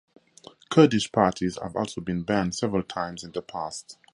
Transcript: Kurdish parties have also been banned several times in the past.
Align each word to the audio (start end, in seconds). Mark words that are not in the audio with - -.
Kurdish 0.71 1.11
parties 1.11 1.59
have 1.61 1.75
also 1.75 2.01
been 2.01 2.23
banned 2.23 2.55
several 2.55 2.81
times 2.81 3.23
in 3.23 3.33
the 3.33 3.41
past. 3.43 3.99